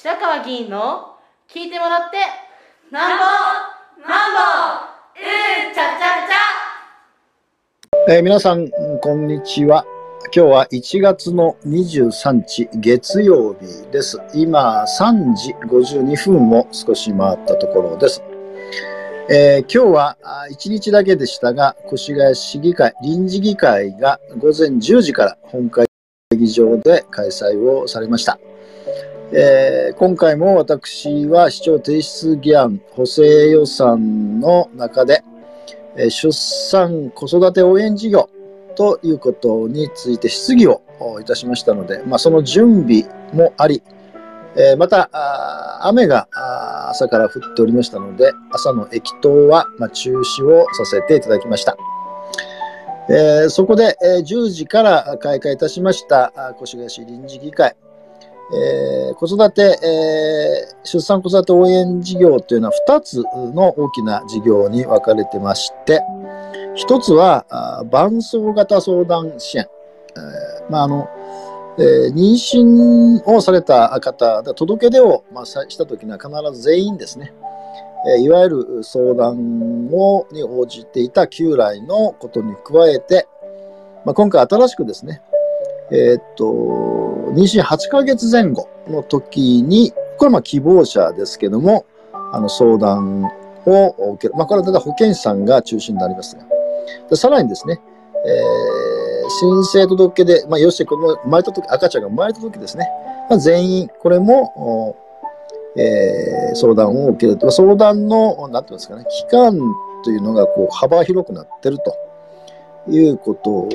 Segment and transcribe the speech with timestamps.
[0.00, 1.16] 白川議員の
[1.52, 2.18] 聞いてもらって
[2.92, 3.24] なんぼ
[4.08, 4.38] なんぼ
[5.18, 8.14] うんちゃちゃちゃ。
[8.14, 8.70] えー、皆さん
[9.02, 9.84] こんにちは。
[10.32, 14.22] 今日は1月の23日月曜日です。
[14.34, 18.22] 今3時52分を少し回ったところです。
[19.28, 20.16] えー、今日は
[20.52, 25.88] 1日だけでしたが、越谷市議会、臨時議会が午前10時から本会
[26.30, 28.38] 議場で開催をされました。
[29.30, 35.22] えー、今回も私は市長提出議案補正予算の中で、
[35.96, 38.30] えー、出産子育て応援事業
[38.74, 40.80] ということについて質疑を
[41.20, 43.82] いたしましたので、まあ、その準備もあり、
[44.56, 46.26] えー、また雨が
[46.88, 51.76] 朝から降っておりましたので朝の駅頭は、ま中止をさせていただきました。
[53.10, 57.74] えー、そこで、えー、10時から開会いたしました越谷市臨時議会、
[58.54, 63.22] えー、子育て、えー、出産子育て応援事業というのは2つ
[63.54, 66.02] の大きな事業に分かれてまして、
[66.88, 67.44] 1つは
[67.90, 69.66] 伴走型相談支援。
[70.16, 71.08] えー、まああの
[71.80, 77.32] え、妊娠をされた方、届け出を、まあ、したときには必ず全員ですね、
[78.16, 83.28] え、いわゆる相談をに応じていた旧来のことに加えて、
[84.04, 85.22] まあ、今回新しくですね、
[85.90, 86.44] えー、っと、
[87.34, 91.86] 妊娠8ヶ月前後の時に、これはまあ希望者ですけども、
[92.32, 93.24] あの相談
[93.66, 94.34] を受ける。
[94.34, 96.42] まあ、これはただ保健師さんが中心になりますが。
[97.08, 97.80] でさらにですね、
[98.26, 102.88] えー、申請届けで、まあ、要するにこの生まれた時、赤ちゃんが生まれた時ですね、
[103.30, 104.96] まあ、全員、これも、
[105.76, 107.50] えー、相談を受けると。
[107.50, 109.58] 相談の、なんていうんですかね、期間
[110.04, 111.96] というのがこう幅広くなってると
[112.88, 113.68] いうこと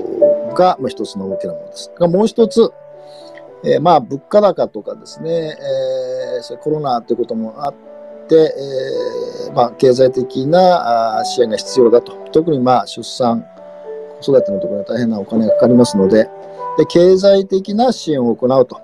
[0.53, 1.91] が、まあ、一つの大きなものです。
[1.97, 2.71] がもう一つ、
[3.65, 7.73] えー、まあ、物価高とかですね、えー、それコロナということもあっ
[8.27, 8.35] て、
[9.47, 12.13] えー、まあ、経済的な支援が必要だと。
[12.31, 13.45] 特にまあ、出産、
[14.21, 16.29] 子育てのところに大変なお金がかかりますので、
[16.77, 18.81] で経済的な支援を行うと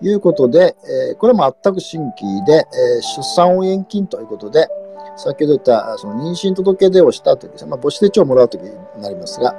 [0.00, 0.76] いうことで、
[1.10, 2.66] え、これも全く新規で、
[2.98, 4.68] え、出産応援金ということで、
[5.16, 8.70] 先ほど言ったその妊娠届出をしたときですね、まあ、母子手帳をもらうときに
[9.02, 9.54] なりますが、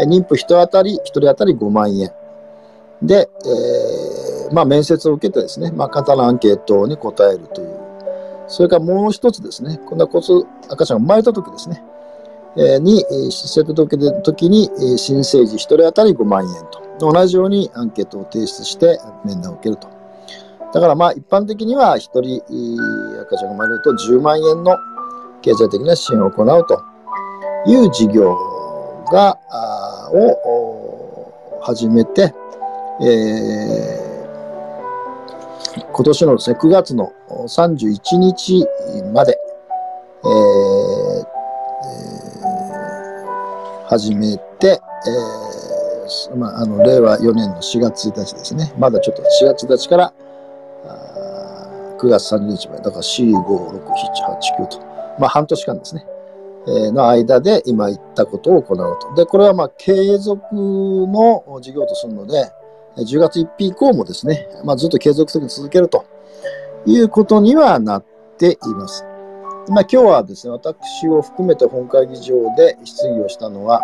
[0.00, 2.10] 妊婦1人当たり、1人当たり5万円。
[3.02, 7.78] で、えー、まあ、面接を受けてですね、まあ、簡単なアンケートに答えるという。
[8.46, 10.30] それからもう一つですね、こんなこつ
[10.70, 11.82] 赤ちゃんが生まれたときですね、
[12.56, 16.84] えー、に、出生届出の時に、新生児1人当たり5万円と。
[17.00, 19.88] 同じようにアンケートを提出して面談を受けると。
[20.72, 22.42] だからまあ一般的には1人
[23.22, 24.76] 赤ちゃんが生まれると10万円の
[25.42, 26.82] 経済的な支援を行うと
[27.66, 28.53] いう事業
[29.10, 29.38] が、
[30.12, 32.34] を始めて、
[33.00, 37.12] えー、今年のですね、9月の
[37.46, 38.66] 31日
[39.12, 39.38] まで、
[40.24, 41.34] えー
[43.86, 48.72] 始めて、えーまあ、あの令和4年の4月1日ですね。
[48.78, 50.12] まだちょっと4月1日から
[52.00, 54.80] 9月30日まで、だから4、5、6、7、8、9と、
[55.18, 56.04] まあ半年間ですね。
[56.66, 59.14] え、の間で今言ったことを行うと。
[59.14, 62.50] で、これはまあ継続の事業とするので、
[62.96, 66.04] 10月1日以降もですね、まあ、ずっと継続的に続けると
[66.86, 68.04] いうことにはなっ
[68.38, 69.04] ています。
[69.68, 73.80] まあ、今日はですね、私を含めて本会議場で質疑をしたのは、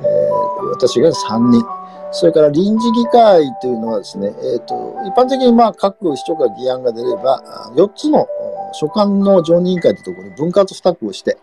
[0.00, 1.64] えー、私が3人。
[2.12, 7.42] それから臨時議会というのはですね、えーと、一般的にまあ各市長から議案が出れば、
[7.74, 8.26] 4つの
[8.72, 11.36] 所管の常任委員会というところに分割付託をして、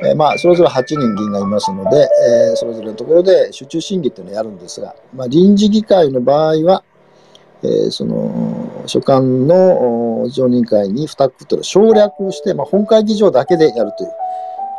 [0.00, 2.08] えー、まあそれぞれ8人議員がいますので、
[2.50, 6.84] えー、それぞれのところで集中審議というのをやるんですが、まあ、臨時議会の場合は、
[7.62, 14.04] えー、その所管の常任会に付託というのを省略をして、まあ、本会議場だけでやると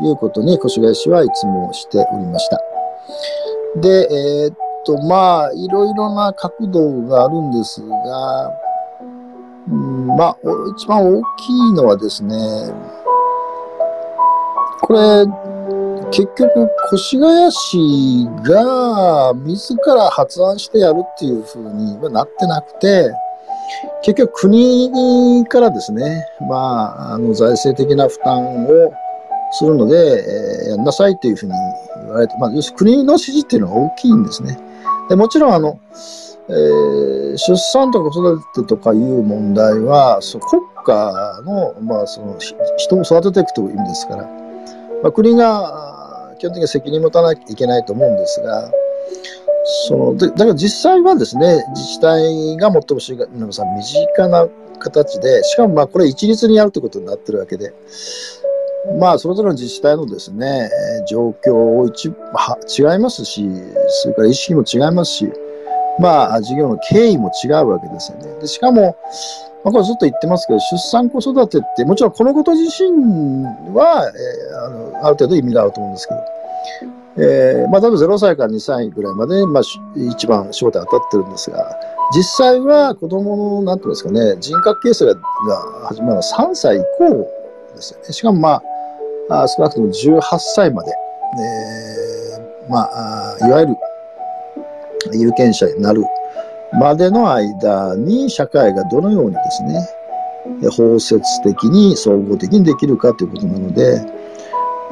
[0.05, 2.61] いうことに越谷市はいつもしておりました。
[3.77, 8.53] で、えー、っと、まあ、いろいろな角度があるんですが、
[9.69, 10.37] うん、まあ、
[10.77, 12.35] 一番大きいのはですね、
[14.81, 15.25] これ、
[16.11, 23.11] 結局、越谷市が自ら発案してやるっていうふうにはなってなくて、
[24.01, 28.93] 結局国からですね、まあ、あの財政的な負担を
[29.51, 31.53] するので、えー、やんなさいというふうに
[32.05, 34.57] 言われて、まあ、要するに国の指示っていうのが大きいんですね。
[35.09, 35.79] でもちろんあの、
[36.49, 42.37] えー、出産とか子育てとかいう問題は、そ国家の,、まあその
[42.77, 44.46] 人を育てていくという意味ですから、
[45.03, 48.71] まあ、国が基本的に責任を持たなきゃいけないと思うんですが、
[49.87, 54.47] そのだだから実際はですね、自治体が最も皆さ身近な
[54.79, 57.73] 形で、しかもまあこれ一律にやるということになってるわけで、
[58.99, 60.69] まあそれぞれの自治体のですね、
[61.09, 63.49] 状況を一は違いますし、
[64.03, 65.31] それから意識も違いますし、
[65.99, 68.39] まあ事業の経緯も違うわけですよね。
[68.39, 68.97] でしかも、
[69.63, 76.21] まあ、これずっと言ってますけど、出産子育てって、もちろんこのこと自身は、えー、あのある程度意味があると思うんですけど、
[77.19, 79.63] えー、まあ多分0歳から2歳ぐらいまで、まあ、
[79.95, 81.75] 一番焦点当たってるんですが、
[82.15, 85.17] 実際は子供の、なんていうんですかね、人格形成が
[85.87, 87.27] 始まるのは3歳以降
[87.75, 88.13] ですよね。
[88.13, 88.61] しかもま
[89.29, 90.91] あ、あ少なくとも18歳まで、
[92.31, 93.75] えー、まあ、いわゆる
[95.13, 96.03] 有権者になる
[96.73, 99.87] までの間に社会がどのようにですね、
[100.71, 104.01] 包摂的に総合的にできるかということなので、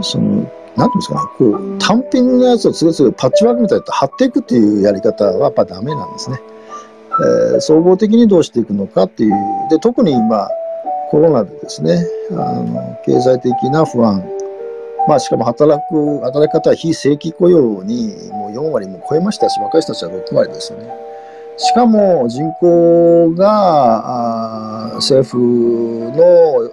[0.01, 6.39] その、なんていうんですかね、こう、単品のやつを次々パッチワークみたいに貼っていくっていうやり方はやっぱダメなんですね。
[7.53, 9.33] えー、総合的にどうしていくのかっていう。
[9.69, 10.49] で、特に今、
[11.11, 14.21] コロナでですね、あの、経済的な不安、
[15.07, 20.89] まあ、しかも働く、働き方は非正規雇用にもう4割も超えましたし、若い人たちは6割ですよね。
[21.57, 26.71] しかも人口が政府の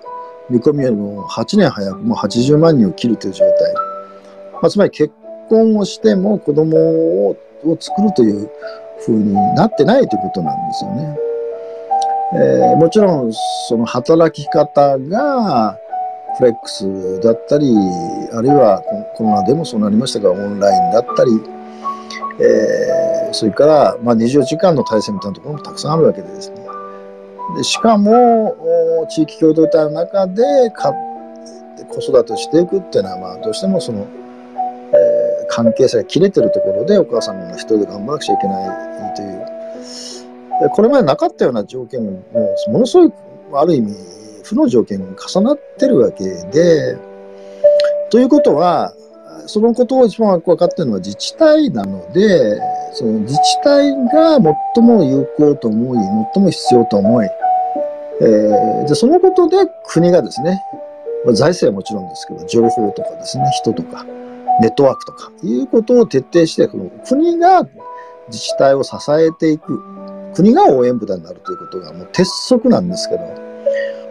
[0.51, 3.75] 見込みよりも8年早くもう80万人を切るという状態。
[4.55, 5.13] まあ、つまり結
[5.49, 7.37] 婚をしても子供を
[7.79, 8.51] 作るという
[9.01, 11.19] ふうになってないということなんですよね。
[12.35, 13.33] えー、もちろん
[13.69, 15.79] その働き方が
[16.39, 17.75] フレックスだったり、
[18.33, 18.83] あるいは
[19.17, 21.31] コロナでもそうなりましたが、オンラインだったり、
[22.41, 26.57] えー、それから、まあ、24時間の体制みたいなところもたくさんあるわけでですね。
[27.57, 28.57] でしかも、
[29.11, 30.93] 地域共同体の中でか
[31.89, 34.07] 子育てをしていくっていうのは、まあ、どうしてもその、
[34.93, 42.23] えー、関係性が切れてるところでお母さんが一人で頑張らなくちゃいけないという、これまでなかったような条件も、
[42.69, 43.13] ものすごい、
[43.55, 43.95] ある意味、
[44.53, 46.97] 負の条件が重なってるわけで、
[48.11, 48.95] ということは、
[49.47, 52.61] そのことを一番分かってるのは自治体なので、
[52.93, 54.39] その自治体が
[54.75, 55.99] 最も有効と思い、
[56.35, 57.29] 最も必要と思い、
[58.21, 59.57] えー、でそのことで
[59.87, 60.61] 国がですね、
[61.33, 64.05] 財政はもちろんですけど、情報とかですね、人とか、
[64.61, 66.69] ネットワークとか、いうことを徹底して、
[67.09, 67.67] 国が
[68.29, 69.81] 自治体を支えていく、
[70.35, 73.42] 国が応援部団になるということがもう鉄則なんですけど、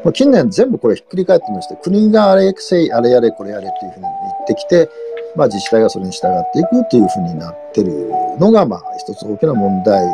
[0.03, 4.89] まあ近年全部これひっくり返ってまして、国があれせい、あれやれ、これやれというふうに言ってきて、
[5.35, 8.09] まあ、自治体がそれに従っていくというふうになってる
[8.39, 10.05] のが、まあ、一つ大きな問題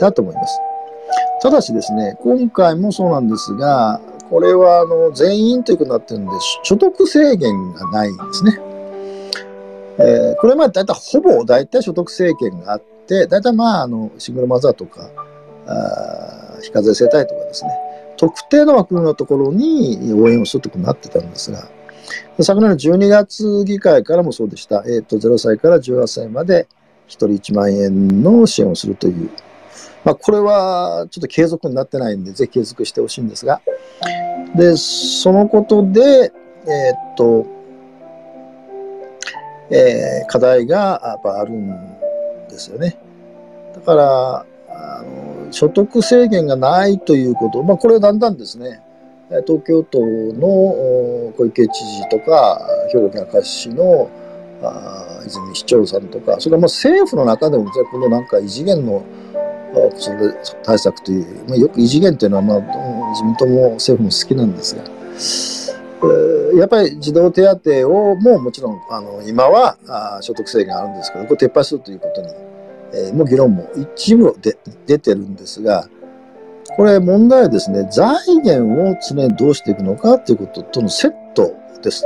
[0.00, 0.58] だと思います。
[1.42, 4.00] ただしですね、今回もそうなんですが、
[4.30, 6.32] これはあの全員ということになってるんで、
[6.62, 8.58] 所得制限がないんですね。
[9.98, 15.10] えー、これまで大体ほぼ大体所得制限があって、大体まあ、あの、シングルマザーとか、
[15.66, 17.70] あ非課税世帯とかですね、
[18.16, 21.68] 特定の枠のところに応援をするということになってたんですが、
[22.40, 24.84] 昨年の12月議会からもそうでした。
[24.86, 26.66] えっ、ー、と、0歳から18歳まで
[27.08, 29.30] 1人1万円の支援をするという。
[30.04, 33.60] まあ、これはちょっと継続になってないんで、ぜひ継続してほしいんですが。
[34.54, 36.32] で、そのことで、
[36.66, 37.46] えっ、と、
[39.70, 41.68] えー、課題がやっぱあるん
[42.48, 42.96] ですよね。
[43.74, 48.80] だから、あの所得制限がないということ、まあ、これだんだんですね、
[49.46, 52.60] 東京都の小池知事とか
[52.92, 54.10] 兵庫県明石市の
[55.26, 59.04] 泉市長さんとかそれからまあ政府の中でもこのなんか異次元の
[59.72, 62.60] 子育て対策という、まあ、よく異次元というのはまあ
[63.10, 64.84] 自民党も政府も好きなんですが。
[66.56, 72.28] やっぱり児童手当をももちろんあの今はあ所得制限あるんですけどこれ撤廃するということに、
[72.94, 75.88] え、も議論も一部で出てるんですが
[76.76, 82.04] これ問題はですね、財源を常にどうしていくのかということとのセットです。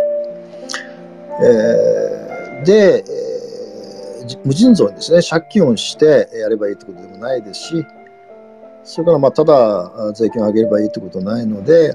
[1.41, 7.87] えー、で、えー、無尽蔵にですね、借金をしてやればいいということでもないですし、
[8.85, 11.95] それからまあただ税金を上げればいいということはないので、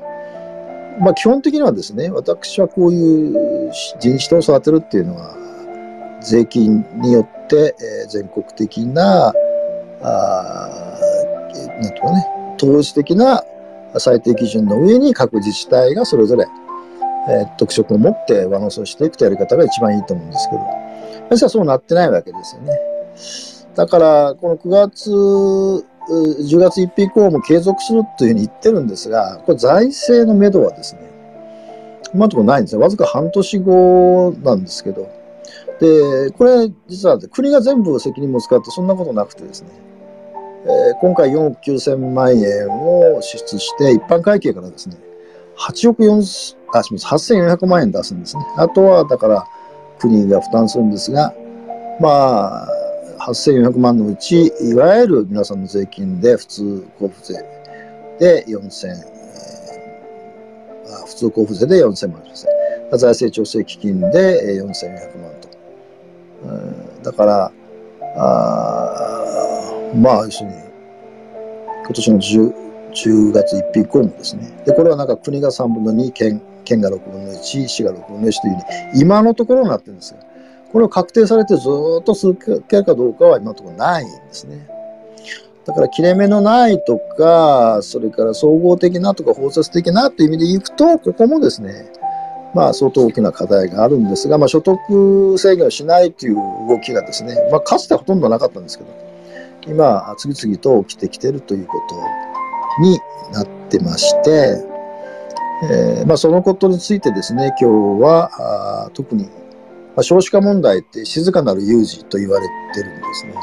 [0.99, 5.35] まあ基本的にはですね、私はこういう人種を育てるっていうのは、
[6.21, 9.33] 税金によって、えー、全国的な、
[10.01, 10.99] あ
[11.81, 12.27] なんとかね、
[12.61, 13.43] 統一的な
[13.97, 16.45] 最低基準の上に各自治体がそれぞれ、
[17.29, 20.61] えー、特色を持って上乗せをしていくというやり方が一番いいと思うんですけど、
[21.31, 22.79] 実はそうなってないわけですよね。
[23.75, 31.01] だから、この9月、10月1日以降も継続するというふうに言ってるんですが、これ財政のめどはですね、
[32.13, 32.81] 今のところないんですよ。
[32.81, 35.22] わずか半年後なんですけど。
[35.83, 39.69] で、これ実は国が全部責任を使ってそんなことなくてですね、
[40.63, 44.95] えー今回4億9000万円を支出して、一般会計からですね、
[45.57, 48.45] 8億4、あ、すみません、8400万円出すんですね。
[48.55, 49.45] あとは、だから、
[49.99, 51.33] 国が負担するんですが、
[51.99, 52.67] まあ、
[53.27, 57.45] 8400万のうち、いわゆる皆さんの税金で、普通交付税
[58.19, 62.51] で4000、えーあ普通交付税で4000万ですね。
[62.91, 65.62] 財政調整基金で4400万と。
[66.45, 67.51] うんだから、
[68.15, 68.93] あ
[69.95, 70.55] まあ、要するに、
[71.83, 72.53] 今年の 10,
[72.93, 74.63] 10月1日以降もですね。
[74.65, 80.19] で、これはなんか国が3分の2、県県が6分の1、市が6分の1というふうに、今のところになってるんですが、
[80.71, 84.67] これを確定されてずっと続けるかどうかは今のところないんですね。
[85.65, 91.91] だから切れ目のないとか、それから総合的なとか包摂的なという意味でいくと、ここもですね、
[92.53, 96.35] まあ相当大きな課題があるんですが、まあ所得制限をしないという
[96.67, 98.89] 動きがですね、まあかつてほとんどなかったんですけど、
[99.67, 102.99] 今、次々と起きてきてるということに
[103.31, 104.63] なってまして、
[105.71, 109.29] えーまあそのことについてですね、今日はあ特に、ま
[109.97, 113.33] あ、少子化問題って静かなる有事と言われてるんですね。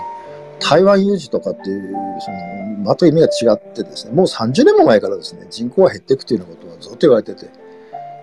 [0.61, 2.37] 台湾有事とかっていう、その、
[2.85, 7.49] また意味が違ってですね、もう30年も前からですね、人口が減っていくというようなことはずっと言われてて、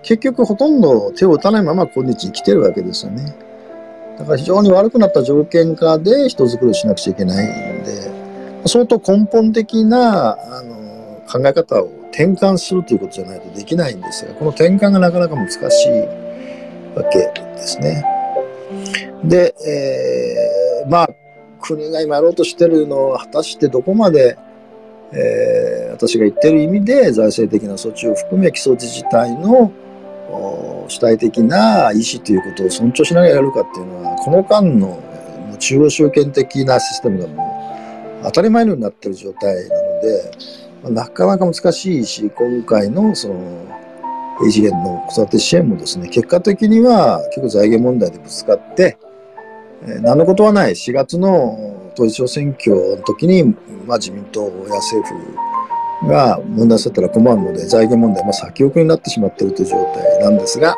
[0.08, 3.36] 結局ほとんど手を打たないまま今日生きてるわけですよね。
[4.18, 8.10] だから非常に悪くなった条件下で人づくりしなくちゃいけないんで、
[8.66, 15.60] 相当根本的なあの考え方を転換するということじゃないとできないんですが、この転換がなかなか難しい
[16.96, 18.06] わけですね。
[19.26, 21.10] で、えーまあ、
[21.60, 24.38] 国が今やろうとしてるのは果たしてどこまで、
[25.12, 29.72] えー私が言ってる意味で財政的な措置を含め基礎自治体の
[30.88, 35.02] 主体的な意思ということを尊重しながらやるかっていうのはこの間の
[35.60, 40.32] 中央集権的なシステムがもう当たり前のようになってる状態なので、
[40.92, 43.68] なかなか難しいし今回のその
[44.46, 48.98] 異次元の子育て支援もですね結果的には結構財源問題でぶつかって、
[49.88, 53.44] え何のことはない4月の統一地方選挙の時に、
[53.88, 55.47] まあ、自民党や政府
[56.06, 60.76] が問題されたら困るので財源問題、まあ、先送りになってしまっているという状態なんですが、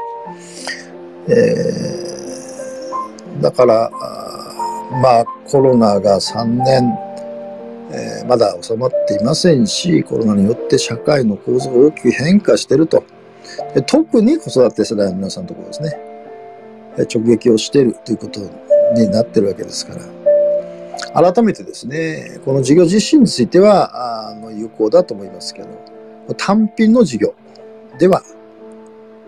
[1.27, 2.09] えー
[3.41, 3.89] だからあ
[5.01, 6.97] まあコロナが3年、
[7.91, 13.03] えーまだ収まっていませんしコロナによって社会の構造が大きく変化していると。
[13.87, 15.97] 特に子育て世代の皆さんのところですね。
[17.13, 18.41] 直撃をしているということ
[18.95, 20.01] になってるわけですから。
[21.13, 27.33] 改めてですねこの事業実施についてはあの有効だと思いますけど単品の事業
[27.97, 28.21] では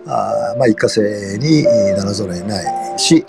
[0.05, 3.25] あまあ一過性にならざるを得ないし、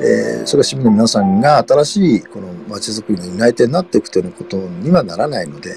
[0.00, 5.76] えーそれは市民の皆さんが新しいこの街づくりの担い手になっていくということにはならないので、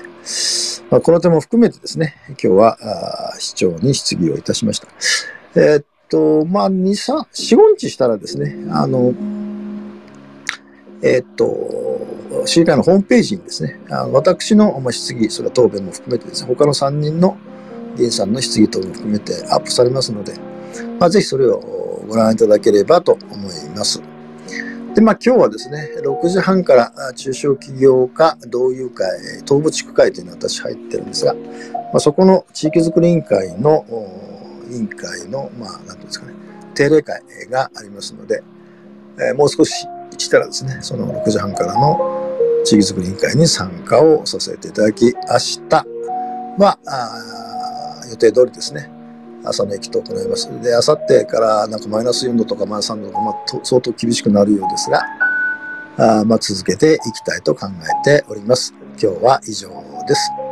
[0.90, 2.78] まあ、この点も含めてですね今日は
[3.40, 4.88] 市長に質疑をいたしました。
[5.56, 9.14] えーっとまあ2、3、4、5日したらですねあの
[11.06, 11.46] えーっと、
[12.46, 17.38] 市議会のホームページにですね、あ私の質疑、それは答弁も含めてですね、他の3人の
[17.96, 20.34] 議員さんの質疑等も含めてアップされますので、
[21.00, 21.60] まあ、ぜひそれを
[22.08, 24.02] ご覧いただければと思います。
[24.96, 29.10] で、まあ今日はですね、6時半から中小企業家同友会、
[29.46, 31.40] 東部地区会というのが私入ってるんですが、ま
[31.96, 33.86] あ、そこの地域づくり委員会の
[34.70, 36.34] 委員会の、まあ、なんていうんですかね、
[36.76, 38.44] 定例会がありますので、
[39.18, 42.23] えーもう少ししたらですね、その6時半からの
[42.64, 45.86] 地域づくり委員会に参加をさせていただき、明日
[46.58, 46.78] は、
[48.10, 48.90] 予定通りですね、
[49.44, 50.50] 朝の駅と行います。
[50.62, 55.02] で、あさってからなんかマイナス4度とかマイナス3度とか、まあ、相当厳しくなるようですが、
[55.98, 58.74] あまあ、続けていきたいと考えております。
[59.02, 59.70] 今日は以上
[60.08, 60.43] です。